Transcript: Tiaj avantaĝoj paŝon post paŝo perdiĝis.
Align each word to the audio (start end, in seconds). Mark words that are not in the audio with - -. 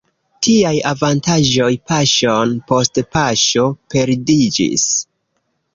Tiaj 0.45 0.71
avantaĝoj 0.91 1.69
paŝon 1.91 2.57
post 2.73 3.01
paŝo 3.17 3.69
perdiĝis. 3.95 4.93